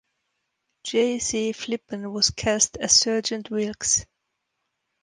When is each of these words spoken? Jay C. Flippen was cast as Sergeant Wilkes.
Jay 0.83 1.19
C. 1.19 1.51
Flippen 1.51 2.11
was 2.11 2.31
cast 2.31 2.75
as 2.77 2.99
Sergeant 2.99 3.51
Wilkes. 3.51 4.07